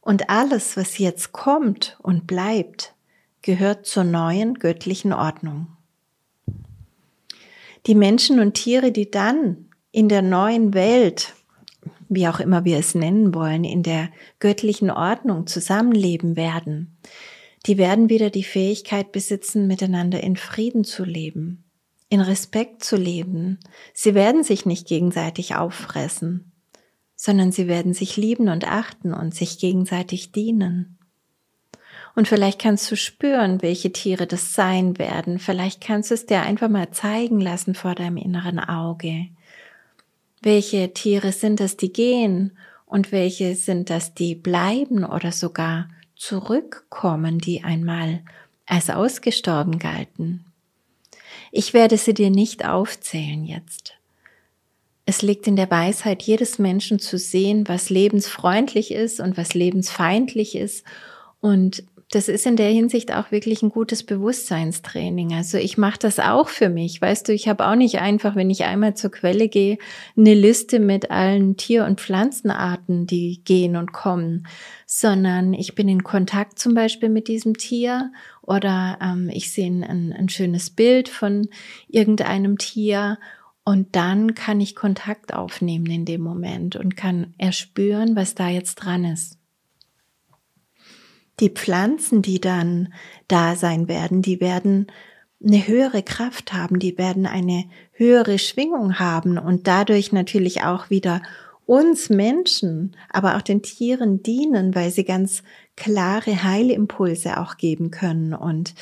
Und 0.00 0.30
alles, 0.30 0.76
was 0.76 0.98
jetzt 0.98 1.32
kommt 1.32 1.98
und 2.00 2.26
bleibt, 2.26 2.94
gehört 3.42 3.86
zur 3.86 4.04
neuen 4.04 4.54
göttlichen 4.54 5.12
Ordnung. 5.12 5.68
Die 7.86 7.94
Menschen 7.94 8.40
und 8.40 8.54
Tiere, 8.54 8.92
die 8.92 9.10
dann 9.10 9.68
in 9.92 10.08
der 10.08 10.22
neuen 10.22 10.74
Welt, 10.74 11.34
wie 12.08 12.28
auch 12.28 12.40
immer 12.40 12.64
wir 12.64 12.78
es 12.78 12.94
nennen 12.94 13.34
wollen, 13.34 13.64
in 13.64 13.82
der 13.82 14.10
göttlichen 14.40 14.90
Ordnung 14.90 15.46
zusammenleben 15.46 16.36
werden, 16.36 16.96
die 17.66 17.78
werden 17.78 18.08
wieder 18.08 18.30
die 18.30 18.44
Fähigkeit 18.44 19.12
besitzen, 19.12 19.66
miteinander 19.66 20.22
in 20.22 20.36
Frieden 20.36 20.84
zu 20.84 21.04
leben, 21.04 21.64
in 22.08 22.20
Respekt 22.20 22.84
zu 22.84 22.96
leben. 22.96 23.58
Sie 23.92 24.14
werden 24.14 24.44
sich 24.44 24.66
nicht 24.66 24.86
gegenseitig 24.86 25.56
auffressen, 25.56 26.52
sondern 27.16 27.50
sie 27.50 27.66
werden 27.66 27.92
sich 27.92 28.16
lieben 28.16 28.48
und 28.48 28.70
achten 28.70 29.12
und 29.12 29.34
sich 29.34 29.58
gegenseitig 29.58 30.30
dienen. 30.30 30.98
Und 32.14 32.28
vielleicht 32.28 32.60
kannst 32.60 32.90
du 32.90 32.96
spüren, 32.96 33.60
welche 33.60 33.92
Tiere 33.92 34.26
das 34.26 34.54
sein 34.54 34.98
werden. 34.98 35.38
Vielleicht 35.38 35.82
kannst 35.82 36.10
du 36.10 36.14
es 36.14 36.24
dir 36.24 36.42
einfach 36.42 36.68
mal 36.68 36.90
zeigen 36.90 37.40
lassen 37.40 37.74
vor 37.74 37.94
deinem 37.94 38.16
inneren 38.16 38.58
Auge. 38.58 39.26
Welche 40.40 40.94
Tiere 40.94 41.32
sind 41.32 41.60
es, 41.60 41.76
die 41.76 41.92
gehen 41.92 42.56
und 42.86 43.12
welche 43.12 43.54
sind 43.54 43.90
das, 43.90 44.14
die 44.14 44.34
bleiben 44.34 45.04
oder 45.04 45.32
sogar 45.32 45.88
zurückkommen, 46.16 47.38
die 47.38 47.62
einmal 47.62 48.22
als 48.66 48.90
ausgestorben 48.90 49.78
galten. 49.78 50.44
Ich 51.52 51.72
werde 51.72 51.96
sie 51.96 52.14
dir 52.14 52.30
nicht 52.30 52.66
aufzählen 52.66 53.44
jetzt. 53.44 53.94
Es 55.04 55.22
liegt 55.22 55.46
in 55.46 55.54
der 55.54 55.70
Weisheit 55.70 56.22
jedes 56.22 56.58
Menschen 56.58 56.98
zu 56.98 57.16
sehen, 57.16 57.68
was 57.68 57.90
lebensfreundlich 57.90 58.90
ist 58.90 59.20
und 59.20 59.36
was 59.36 59.54
lebensfeindlich 59.54 60.56
ist 60.56 60.84
und 61.40 61.84
das 62.10 62.28
ist 62.28 62.46
in 62.46 62.54
der 62.54 62.70
Hinsicht 62.70 63.12
auch 63.12 63.32
wirklich 63.32 63.62
ein 63.62 63.70
gutes 63.70 64.04
Bewusstseinstraining. 64.04 65.34
Also 65.34 65.58
ich 65.58 65.76
mache 65.76 65.98
das 65.98 66.20
auch 66.20 66.48
für 66.48 66.68
mich. 66.68 67.02
Weißt 67.02 67.26
du, 67.26 67.32
ich 67.32 67.48
habe 67.48 67.66
auch 67.66 67.74
nicht 67.74 67.98
einfach, 67.98 68.36
wenn 68.36 68.48
ich 68.48 68.64
einmal 68.64 68.94
zur 68.94 69.10
Quelle 69.10 69.48
gehe, 69.48 69.78
eine 70.16 70.34
Liste 70.34 70.78
mit 70.78 71.10
allen 71.10 71.56
Tier- 71.56 71.84
und 71.84 72.00
Pflanzenarten, 72.00 73.08
die 73.08 73.42
gehen 73.44 73.74
und 73.74 73.92
kommen, 73.92 74.46
sondern 74.86 75.52
ich 75.52 75.74
bin 75.74 75.88
in 75.88 76.04
Kontakt 76.04 76.60
zum 76.60 76.74
Beispiel 76.74 77.08
mit 77.08 77.26
diesem 77.26 77.56
Tier 77.56 78.12
oder 78.42 78.98
ähm, 79.02 79.28
ich 79.32 79.50
sehe 79.50 79.66
ein, 79.66 80.12
ein 80.12 80.28
schönes 80.28 80.70
Bild 80.70 81.08
von 81.08 81.48
irgendeinem 81.88 82.56
Tier 82.56 83.18
und 83.64 83.96
dann 83.96 84.36
kann 84.36 84.60
ich 84.60 84.76
Kontakt 84.76 85.34
aufnehmen 85.34 85.86
in 85.86 86.04
dem 86.04 86.20
Moment 86.20 86.76
und 86.76 86.96
kann 86.96 87.34
erspüren, 87.36 88.14
was 88.14 88.36
da 88.36 88.48
jetzt 88.48 88.76
dran 88.76 89.04
ist 89.04 89.35
die 91.40 91.50
Pflanzen, 91.50 92.22
die 92.22 92.40
dann 92.40 92.92
da 93.28 93.56
sein 93.56 93.88
werden, 93.88 94.22
die 94.22 94.40
werden 94.40 94.86
eine 95.44 95.66
höhere 95.66 96.02
Kraft 96.02 96.52
haben, 96.52 96.78
die 96.78 96.96
werden 96.96 97.26
eine 97.26 97.64
höhere 97.92 98.38
Schwingung 98.38 98.98
haben 98.98 99.38
und 99.38 99.66
dadurch 99.66 100.12
natürlich 100.12 100.62
auch 100.62 100.88
wieder 100.90 101.22
uns 101.66 102.08
Menschen, 102.10 102.96
aber 103.10 103.36
auch 103.36 103.42
den 103.42 103.62
Tieren 103.62 104.22
dienen, 104.22 104.74
weil 104.74 104.90
sie 104.90 105.04
ganz 105.04 105.42
klare 105.74 106.42
Heilimpulse 106.44 107.38
auch 107.38 107.56
geben 107.56 107.90
können. 107.90 108.32
Und 108.34 108.74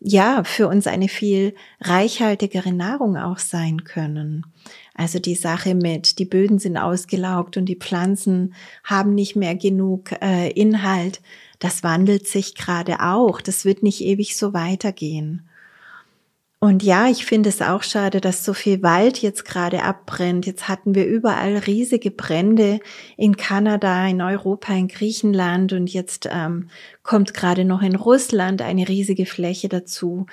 ja, 0.00 0.44
für 0.44 0.66
uns 0.66 0.86
eine 0.86 1.08
viel 1.08 1.54
reichhaltigere 1.80 2.72
Nahrung 2.72 3.16
auch 3.16 3.38
sein 3.38 3.84
können. 3.84 4.46
Also 4.94 5.18
die 5.18 5.34
Sache 5.34 5.74
mit, 5.74 6.18
die 6.18 6.24
Böden 6.24 6.58
sind 6.58 6.78
ausgelaugt 6.78 7.56
und 7.56 7.66
die 7.66 7.76
Pflanzen 7.76 8.54
haben 8.82 9.14
nicht 9.14 9.36
mehr 9.36 9.54
genug 9.54 10.12
äh, 10.22 10.50
Inhalt, 10.50 11.20
das 11.60 11.84
wandelt 11.84 12.26
sich 12.26 12.54
gerade 12.54 13.00
auch. 13.00 13.40
Das 13.40 13.64
wird 13.64 13.82
nicht 13.82 14.00
ewig 14.00 14.36
so 14.36 14.52
weitergehen. 14.54 15.46
Und 16.62 16.82
ja, 16.82 17.08
ich 17.08 17.24
finde 17.24 17.48
es 17.48 17.62
auch 17.62 17.82
schade, 17.82 18.20
dass 18.20 18.44
so 18.44 18.52
viel 18.52 18.82
Wald 18.82 19.22
jetzt 19.22 19.46
gerade 19.46 19.82
abbrennt. 19.82 20.44
Jetzt 20.44 20.68
hatten 20.68 20.94
wir 20.94 21.06
überall 21.06 21.56
riesige 21.56 22.10
Brände 22.10 22.80
in 23.16 23.38
Kanada, 23.38 24.06
in 24.06 24.20
Europa, 24.20 24.74
in 24.74 24.86
Griechenland 24.86 25.72
und 25.72 25.90
jetzt 25.90 26.28
ähm, 26.30 26.68
kommt 27.02 27.32
gerade 27.32 27.64
noch 27.64 27.80
in 27.80 27.96
Russland 27.96 28.60
eine 28.60 28.86
riesige 28.86 29.24
Fläche 29.24 29.70
dazu. 29.70 30.26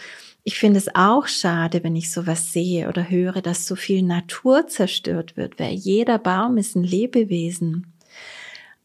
Ich 0.43 0.59
finde 0.59 0.79
es 0.79 0.93
auch 0.93 1.27
schade, 1.27 1.81
wenn 1.85 1.95
ich 1.95 2.11
sowas 2.11 2.51
sehe 2.51 2.89
oder 2.89 3.09
höre, 3.09 3.41
dass 3.41 3.65
so 3.65 3.77
viel 3.77 4.03
Natur 4.03 4.67
zerstört 4.67 5.37
wird, 5.37 5.57
weil 5.59 5.75
jeder 5.75 6.19
Baum 6.19 6.57
ist 6.57 6.75
ein 6.75 6.83
Lebewesen. 6.83 7.93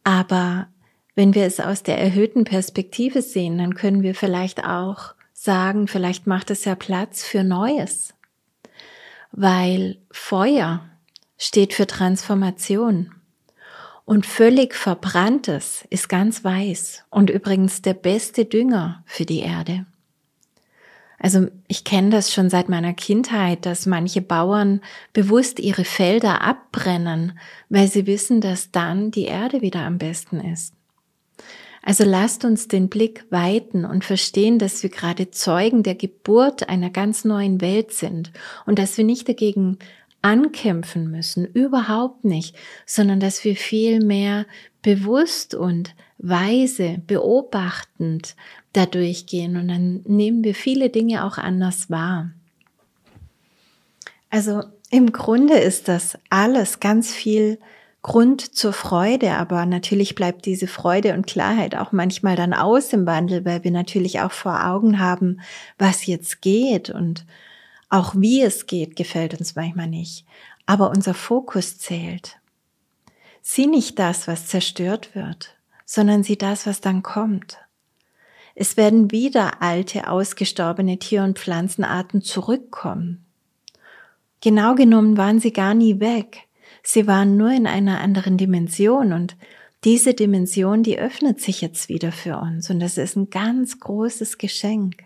Aber 0.05 0.69
wenn 1.17 1.35
wir 1.35 1.45
es 1.45 1.59
aus 1.59 1.83
der 1.83 1.99
erhöhten 1.99 2.45
Perspektive 2.45 3.21
sehen, 3.21 3.59
dann 3.59 3.75
können 3.75 4.05
wir 4.05 4.15
vielleicht 4.15 4.65
auch 4.65 5.17
sagen, 5.43 5.89
vielleicht 5.89 6.27
macht 6.27 6.51
es 6.51 6.65
ja 6.65 6.75
Platz 6.77 7.25
für 7.25 7.43
Neues, 7.43 8.15
weil 9.33 9.99
Feuer 10.13 10.89
steht 11.37 11.75
für 11.75 11.89
Transformation 11.89 13.13
und 14.05 14.25
völlig 14.25 14.75
verbranntes 14.75 15.85
ist 15.91 16.09
ganz 16.09 16.45
weiß 16.45 17.05
und 17.11 17.29
übrigens 17.29 17.83
der 17.83 17.95
beste 17.95 18.45
Dünger 18.45 19.03
für 19.05 19.25
die 19.25 19.41
Erde. 19.41 19.87
Also 21.19 21.49
ich 21.67 21.85
kenne 21.85 22.11
das 22.11 22.33
schon 22.33 22.51
seit 22.51 22.69
meiner 22.69 22.95
Kindheit, 22.95 23.65
dass 23.67 23.87
manche 23.87 24.23
Bauern 24.23 24.81
bewusst 25.13 25.61
ihre 25.61 25.85
Felder 25.85 26.43
abbrennen, 26.43 27.39
weil 27.69 27.89
sie 27.89 28.07
wissen, 28.07 28.41
dass 28.41 28.71
dann 28.71 29.11
die 29.13 29.25
Erde 29.25 29.61
wieder 29.61 29.81
am 29.81 29.99
besten 29.99 30.41
ist. 30.41 30.75
Also 31.83 32.05
lasst 32.05 32.45
uns 32.45 32.69
den 32.69 32.89
Blick 32.89 33.25
weiten 33.31 33.85
und 33.85 34.05
verstehen, 34.05 34.61
dass 34.61 34.85
wir 34.85 34.91
gerade 34.91 35.33
Zeugen 35.33 35.83
der 35.83 35.97
Geburt 35.97 36.69
einer 36.69 36.91
ganz 36.91 37.25
neuen 37.25 37.61
Welt 37.61 37.93
sind 37.93 38.31
und 38.67 38.79
dass 38.79 38.97
wir 38.97 39.05
nicht 39.05 39.29
dagegen 39.29 39.79
ankämpfen 40.23 41.11
müssen, 41.11 41.45
überhaupt 41.45 42.25
nicht, 42.25 42.57
sondern 42.87 43.19
dass 43.19 43.45
wir 43.45 43.57
viel 43.57 44.05
mehr 44.05 44.47
bewusst 44.83 45.57
und 45.57 45.97
weise, 46.19 47.03
beobachtend 47.09 48.37
da 48.73 48.87
durchgehen 48.87 49.57
und 49.57 49.67
dann 49.67 50.03
nehmen 50.07 50.45
wir 50.45 50.55
viele 50.55 50.89
Dinge 50.89 51.25
auch 51.25 51.37
anders 51.37 51.91
wahr. 51.91 52.31
Also 54.31 54.63
im 54.91 55.13
Grunde 55.13 55.59
ist 55.59 55.89
das 55.89 56.17
alles 56.31 56.79
ganz 56.79 57.13
viel 57.13 57.59
Grund 58.03 58.57
zur 58.57 58.73
Freude, 58.73 59.35
aber 59.35 59.65
natürlich 59.65 60.17
bleibt 60.17 60.45
diese 60.45 60.67
Freude 60.67 61.15
und 61.15 61.27
Klarheit 61.27 61.77
auch 61.77 61.93
manchmal 61.93 62.35
dann 62.35 62.53
aus 62.53 62.93
im 62.93 63.07
Wandel, 63.07 63.45
weil 63.45 63.63
wir 63.63 63.71
natürlich 63.71 64.21
auch 64.21 64.33
vor 64.33 64.67
Augen 64.67 64.99
haben, 64.99 65.41
was 65.79 66.07
jetzt 66.07 66.43
geht 66.43 66.91
und 66.91 67.25
auch 67.89 68.15
wie 68.17 68.43
es 68.43 68.67
geht, 68.67 68.97
gefällt 68.97 69.39
uns 69.39 69.55
manchmal 69.55 69.87
nicht. 69.87 70.27
Aber 70.67 70.91
unser 70.91 71.15
Fokus 71.15 71.79
zählt. 71.79 72.39
Sieh 73.41 73.67
nicht 73.67 73.99
das, 73.99 74.27
was 74.27 74.47
zerstört 74.47 75.15
wird, 75.15 75.55
sondern 75.85 76.25
sieh 76.25 76.37
das, 76.37 76.67
was 76.67 76.81
dann 76.81 77.03
kommt. 77.03 77.59
Es 78.55 78.77
werden 78.77 79.11
wieder 79.13 79.63
alte, 79.63 80.09
ausgestorbene 80.09 80.99
Tier- 80.99 81.23
und 81.23 81.39
Pflanzenarten 81.39 82.23
zurückkommen. 82.23 83.25
Genau 84.41 84.75
genommen 84.75 85.17
waren 85.17 85.39
sie 85.39 85.53
gar 85.53 85.75
nie 85.75 86.01
weg. 86.01 86.49
Sie 86.83 87.07
waren 87.07 87.37
nur 87.37 87.51
in 87.51 87.67
einer 87.67 88.01
anderen 88.01 88.37
Dimension 88.37 89.13
und 89.13 89.37
diese 89.85 90.15
Dimension, 90.15 90.83
die 90.83 90.99
öffnet 90.99 91.41
sich 91.41 91.61
jetzt 91.61 91.89
wieder 91.89 92.13
für 92.13 92.39
uns 92.39 92.71
und 92.71 92.81
das 92.81 92.99
ist 92.99 93.17
ein 93.17 93.31
ganz 93.31 93.81
großes 93.81 94.39
Geschenk. 94.39 95.03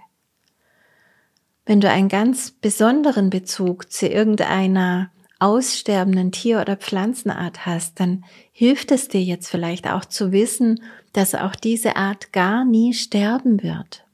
Wenn 1.65 1.81
du 1.81 1.91
einen 1.91 2.09
ganz 2.09 2.53
besonderen 2.53 3.31
Bezug 3.31 3.91
zu 3.91 4.07
irgendeiner 4.07 5.11
aussterbenden 5.39 6.33
Tier- 6.33 6.61
oder 6.61 6.77
Pflanzenart 6.77 7.67
hast, 7.67 8.01
dann 8.01 8.25
hilft 8.53 8.93
es 8.93 9.09
dir 9.09 9.23
jetzt 9.23 9.49
vielleicht 9.49 9.89
auch 9.89 10.05
zu 10.05 10.33
wissen, 10.33 10.81
dass 11.13 11.35
auch 11.35 11.55
diese 11.57 11.97
Art 11.97 12.33
gar 12.33 12.65
nie 12.65 12.95
sterben 12.95 13.63
wird. 13.63 14.05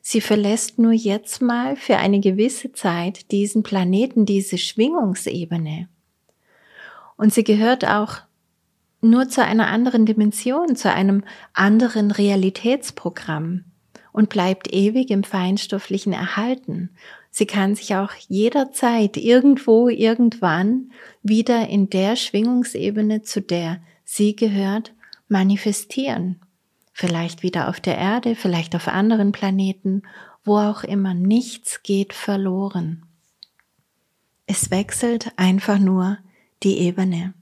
Sie 0.00 0.20
verlässt 0.20 0.78
nur 0.78 0.92
jetzt 0.92 1.42
mal 1.42 1.76
für 1.76 1.96
eine 1.96 2.20
gewisse 2.20 2.72
Zeit 2.72 3.30
diesen 3.30 3.62
Planeten, 3.62 4.26
diese 4.26 4.58
Schwingungsebene. 4.58 5.88
Und 7.16 7.32
sie 7.32 7.44
gehört 7.44 7.86
auch 7.86 8.18
nur 9.00 9.28
zu 9.28 9.44
einer 9.44 9.68
anderen 9.68 10.06
Dimension, 10.06 10.76
zu 10.76 10.92
einem 10.92 11.24
anderen 11.52 12.10
Realitätsprogramm 12.10 13.64
und 14.12 14.28
bleibt 14.28 14.72
ewig 14.72 15.10
im 15.10 15.24
Feinstofflichen 15.24 16.12
erhalten. 16.12 16.90
Sie 17.30 17.46
kann 17.46 17.74
sich 17.74 17.96
auch 17.96 18.12
jederzeit 18.28 19.16
irgendwo, 19.16 19.88
irgendwann 19.88 20.92
wieder 21.22 21.68
in 21.68 21.90
der 21.90 22.16
Schwingungsebene, 22.16 23.22
zu 23.22 23.42
der 23.42 23.80
sie 24.04 24.36
gehört, 24.36 24.92
manifestieren. 25.28 26.40
Vielleicht 26.92 27.42
wieder 27.42 27.68
auf 27.68 27.80
der 27.80 27.98
Erde, 27.98 28.36
vielleicht 28.36 28.76
auf 28.76 28.86
anderen 28.86 29.32
Planeten, 29.32 30.02
wo 30.44 30.58
auch 30.58 30.84
immer. 30.84 31.12
Nichts 31.12 31.82
geht 31.82 32.12
verloren. 32.12 33.04
Es 34.46 34.70
wechselt 34.70 35.32
einfach 35.36 35.80
nur 35.80 36.18
die 36.64 36.78
Ebene. 36.78 37.34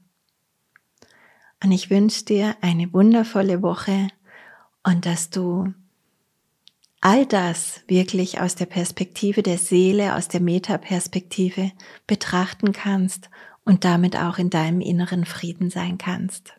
Und 1.63 1.73
ich 1.73 1.91
wünsche 1.91 2.25
dir 2.25 2.57
eine 2.61 2.93
wundervolle 2.93 3.63
Woche 3.63 4.09
und 4.83 5.07
dass 5.07 5.31
du 5.31 5.73
all 7.01 7.27
das 7.27 7.83
wirklich 7.87 8.41
aus 8.41 8.55
der 8.55 8.67
Perspektive 8.67 9.43
der 9.43 9.59
Seele, 9.59 10.17
aus 10.17 10.29
der 10.29 10.41
Metaperspektive 10.41 11.73
betrachten 12.07 12.73
kannst 12.73 13.31
und 13.65 13.85
damit 13.85 14.17
auch 14.17 14.39
in 14.39 14.51
deinem 14.51 14.81
inneren 14.81 15.25
Frieden 15.25 15.71
sein 15.71 15.99
kannst. 15.99 16.55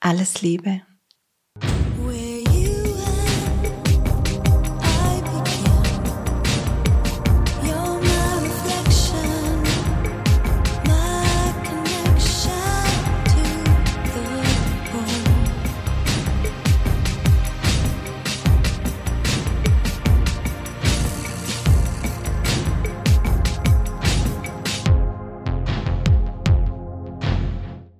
Alles 0.00 0.42
Liebe. 0.42 0.82